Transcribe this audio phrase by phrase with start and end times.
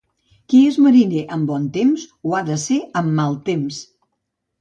[0.51, 3.79] Qui és mariner amb bon temps, ho ha de ser amb mal temps.